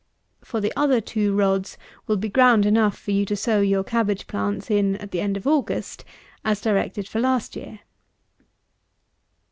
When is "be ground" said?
2.17-2.65